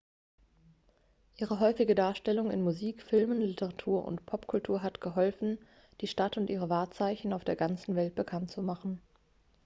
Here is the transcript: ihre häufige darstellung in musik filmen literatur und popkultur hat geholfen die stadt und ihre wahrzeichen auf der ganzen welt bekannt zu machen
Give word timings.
ihre 1.35 1.59
häufige 1.59 1.93
darstellung 1.93 2.49
in 2.49 2.63
musik 2.63 3.03
filmen 3.03 3.39
literatur 3.39 4.03
und 4.03 4.25
popkultur 4.25 4.81
hat 4.81 4.99
geholfen 4.99 5.59
die 6.01 6.07
stadt 6.07 6.37
und 6.37 6.49
ihre 6.49 6.69
wahrzeichen 6.71 7.33
auf 7.33 7.43
der 7.43 7.55
ganzen 7.55 7.93
welt 7.95 8.15
bekannt 8.15 8.49
zu 8.49 8.63
machen 8.63 8.99